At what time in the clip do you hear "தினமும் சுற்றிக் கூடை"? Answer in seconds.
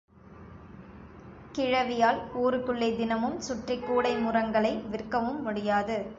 2.95-4.15